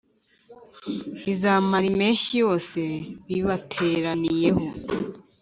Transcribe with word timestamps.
bizamara 1.23 1.85
impeshyi 1.91 2.33
yose 2.43 2.79
bibateraniyeho 3.27 4.65